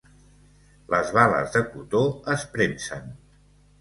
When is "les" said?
0.93-1.11